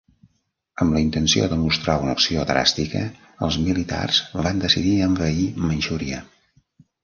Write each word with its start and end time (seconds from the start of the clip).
Amb 0.85 0.95
la 0.97 1.03
intenció 1.03 1.49
de 1.51 1.59
mostrar 1.65 1.97
una 2.07 2.15
acció 2.17 2.47
dràstica, 2.53 3.03
els 3.49 3.61
militars 3.69 4.25
van 4.43 4.65
decidir 4.67 4.99
envair 5.13 5.49
Manxúria. 5.71 6.27